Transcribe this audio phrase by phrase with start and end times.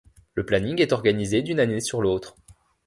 [0.33, 2.35] Le planning est organisé d'une année sur l'autre.